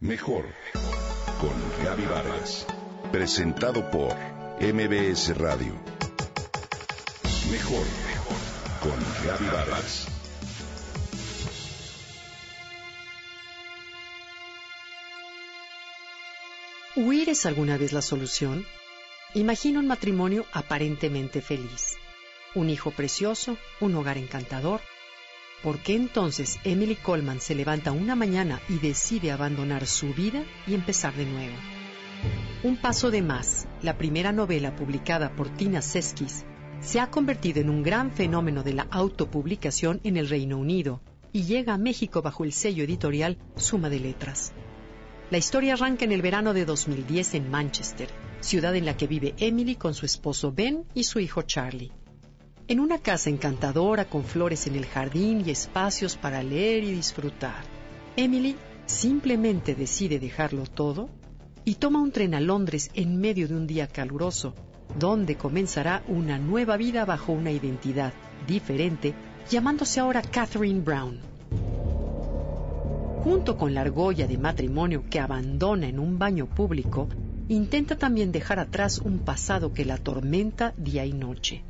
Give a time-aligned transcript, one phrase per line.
[0.00, 0.44] Mejor
[1.40, 2.64] con Gaby Vargas.
[3.10, 4.14] Presentado por
[4.60, 5.74] MBS Radio.
[7.50, 7.84] Mejor
[8.80, 10.06] con Gaby Vargas.
[16.94, 18.64] ¿Huir es alguna vez la solución?
[19.34, 21.96] Imagina un matrimonio aparentemente feliz.
[22.54, 24.80] Un hijo precioso, un hogar encantador,
[25.62, 30.74] ¿Por qué entonces Emily Coleman se levanta una mañana y decide abandonar su vida y
[30.74, 31.56] empezar de nuevo?
[32.62, 36.44] Un paso de más, la primera novela publicada por Tina Seskis,
[36.80, 41.00] se ha convertido en un gran fenómeno de la autopublicación en el Reino Unido
[41.32, 44.52] y llega a México bajo el sello editorial Suma de Letras.
[45.30, 48.08] La historia arranca en el verano de 2010 en Manchester,
[48.40, 51.92] ciudad en la que vive Emily con su esposo Ben y su hijo Charlie.
[52.68, 57.64] En una casa encantadora con flores en el jardín y espacios para leer y disfrutar,
[58.14, 61.08] Emily simplemente decide dejarlo todo
[61.64, 64.54] y toma un tren a Londres en medio de un día caluroso,
[64.98, 68.12] donde comenzará una nueva vida bajo una identidad
[68.46, 69.14] diferente,
[69.48, 71.20] llamándose ahora Catherine Brown.
[73.24, 77.08] Junto con la argolla de matrimonio que abandona en un baño público,
[77.48, 81.64] intenta también dejar atrás un pasado que la atormenta día y noche.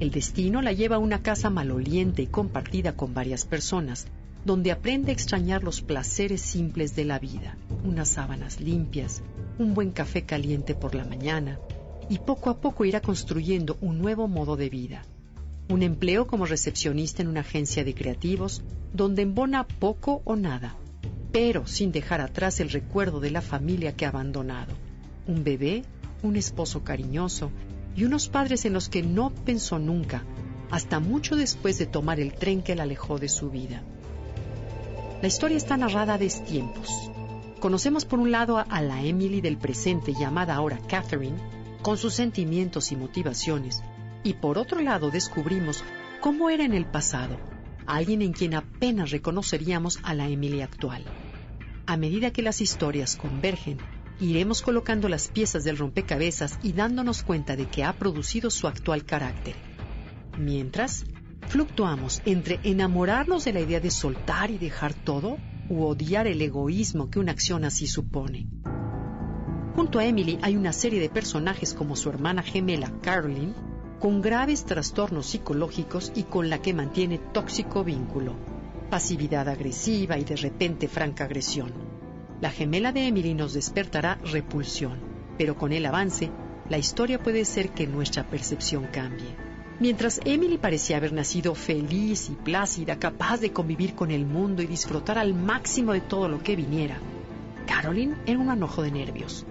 [0.00, 4.06] El destino la lleva a una casa maloliente y compartida con varias personas,
[4.46, 9.22] donde aprende a extrañar los placeres simples de la vida, unas sábanas limpias,
[9.58, 11.58] un buen café caliente por la mañana,
[12.08, 15.02] y poco a poco irá construyendo un nuevo modo de vida.
[15.68, 18.62] Un empleo como recepcionista en una agencia de creativos,
[18.94, 20.76] donde embona poco o nada,
[21.30, 24.72] pero sin dejar atrás el recuerdo de la familia que ha abandonado.
[25.26, 25.84] Un bebé,
[26.22, 27.50] un esposo cariñoso
[28.00, 30.24] y unos padres en los que no pensó nunca,
[30.70, 33.82] hasta mucho después de tomar el tren que la alejó de su vida.
[35.20, 36.88] La historia está narrada a destiempos.
[37.60, 41.36] Conocemos por un lado a la Emily del presente llamada ahora Catherine,
[41.82, 43.82] con sus sentimientos y motivaciones,
[44.24, 45.84] y por otro lado descubrimos
[46.22, 47.36] cómo era en el pasado,
[47.84, 51.04] alguien en quien apenas reconoceríamos a la Emily actual.
[51.84, 53.76] A medida que las historias convergen,
[54.20, 59.04] iremos colocando las piezas del rompecabezas y dándonos cuenta de que ha producido su actual
[59.04, 59.54] carácter.
[60.38, 61.04] Mientras,
[61.48, 65.38] fluctuamos entre enamorarnos de la idea de soltar y dejar todo
[65.68, 68.46] u odiar el egoísmo que una acción así supone.
[69.74, 73.54] Junto a Emily hay una serie de personajes como su hermana gemela Caroline,
[73.98, 78.34] con graves trastornos psicológicos y con la que mantiene tóxico vínculo,
[78.90, 81.99] pasividad agresiva y de repente franca agresión
[82.40, 84.98] la gemela de Emily nos despertará repulsión,
[85.36, 86.30] pero con el avance,
[86.68, 89.36] la historia puede ser que nuestra percepción cambie.
[89.78, 94.66] Mientras Emily parecía haber nacido feliz y plácida, capaz de convivir con el mundo y
[94.66, 96.98] disfrutar al máximo de todo lo que viniera,
[97.66, 99.46] Caroline era un anojo de nervios.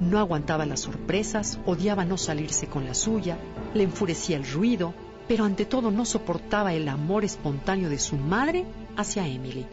[0.00, 3.38] No aguantaba las sorpresas, odiaba no salirse con la suya,
[3.74, 4.94] le enfurecía el ruido,
[5.28, 8.64] pero ante todo no soportaba el amor espontáneo de su madre
[8.96, 9.66] hacia Emily.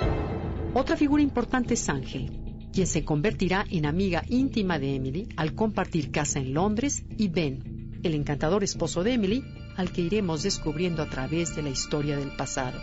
[0.73, 2.36] Otra figura importante es Ángel,
[2.77, 7.99] quien se convertirá en amiga íntima de Emily al compartir casa en Londres, y Ben,
[8.03, 9.43] el encantador esposo de Emily,
[9.77, 12.79] al que iremos descubriendo a través de la historia del pasado.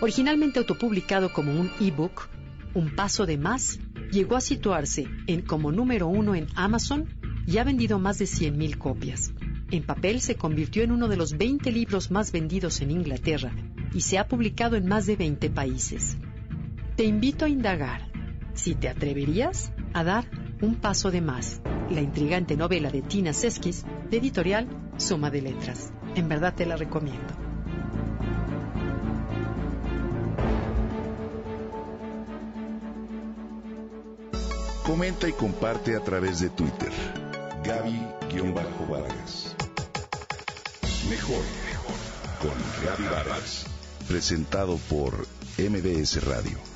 [0.00, 2.28] Originalmente autopublicado como un ebook,
[2.72, 3.80] Un Paso de Más
[4.12, 7.06] llegó a situarse en, como número uno en Amazon
[7.48, 9.32] y ha vendido más de 100.000 copias.
[9.72, 13.52] En papel se convirtió en uno de los 20 libros más vendidos en Inglaterra
[13.92, 16.16] y se ha publicado en más de 20 países.
[16.94, 18.15] Te invito a indagar
[18.56, 20.28] si te atreverías a dar
[20.60, 21.60] un paso de más.
[21.90, 25.92] La intrigante novela de Tina Seskis, de editorial Suma de Letras.
[26.14, 27.46] En verdad te la recomiendo.
[34.84, 36.92] Comenta y comparte a través de Twitter.
[37.64, 39.56] Gaby-Vargas.
[41.10, 41.42] Mejor
[42.40, 43.66] con Gaby Vargas.
[44.08, 45.26] Presentado por
[45.58, 46.75] MBS Radio.